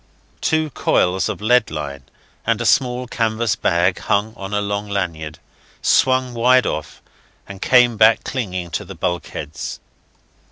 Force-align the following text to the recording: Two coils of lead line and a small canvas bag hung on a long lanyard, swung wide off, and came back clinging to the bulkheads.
Two 0.41 0.71
coils 0.71 1.29
of 1.29 1.41
lead 1.41 1.69
line 1.69 2.05
and 2.43 2.59
a 2.59 2.65
small 2.65 3.05
canvas 3.05 3.55
bag 3.55 3.99
hung 3.99 4.33
on 4.35 4.51
a 4.51 4.59
long 4.59 4.89
lanyard, 4.89 5.37
swung 5.83 6.33
wide 6.33 6.65
off, 6.65 7.03
and 7.47 7.61
came 7.61 7.97
back 7.97 8.23
clinging 8.23 8.71
to 8.71 8.83
the 8.83 8.95
bulkheads. 8.95 9.79